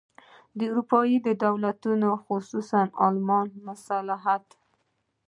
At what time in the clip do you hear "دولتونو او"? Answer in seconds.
1.45-2.17